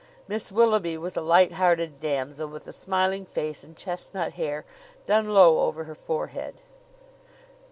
[0.27, 4.65] Miss Willoughby was a light hearted damsel, with a smiling face and chestnut hair,
[5.05, 6.55] done low over her forehead.